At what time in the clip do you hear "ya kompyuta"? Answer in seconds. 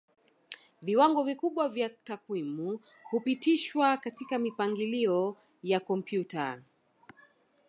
5.63-6.61